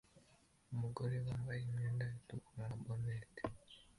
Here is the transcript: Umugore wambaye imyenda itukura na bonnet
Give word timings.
Umugore 0.73 1.15
wambaye 1.25 1.59
imyenda 1.67 2.03
itukura 2.17 2.65
na 2.69 2.77
bonnet 2.83 3.31